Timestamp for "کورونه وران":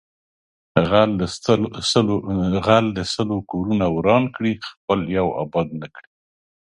3.51-4.23